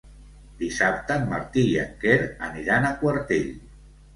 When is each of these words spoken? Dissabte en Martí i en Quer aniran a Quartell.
Dissabte 0.61 1.17
en 1.21 1.27
Martí 1.35 1.67
i 1.73 1.77
en 1.83 1.93
Quer 2.05 2.17
aniran 2.49 2.89
a 2.91 2.95
Quartell. 3.03 3.49